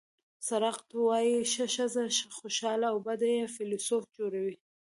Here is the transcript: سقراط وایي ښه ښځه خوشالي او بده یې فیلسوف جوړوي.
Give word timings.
سقراط 0.47 0.89
وایي 1.05 1.35
ښه 1.51 1.65
ښځه 1.75 2.03
خوشالي 2.37 2.87
او 2.91 2.97
بده 3.07 3.27
یې 3.37 3.45
فیلسوف 3.55 4.03
جوړوي. 4.17 4.55